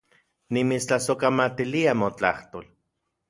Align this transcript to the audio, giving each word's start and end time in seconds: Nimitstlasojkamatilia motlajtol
Nimitstlasojkamatilia 0.55 1.95
motlajtol 2.05 2.67